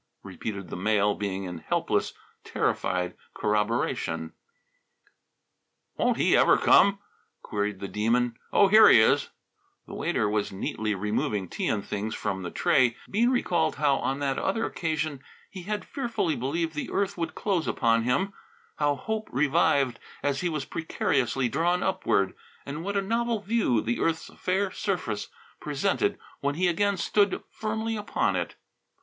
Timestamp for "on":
13.97-14.17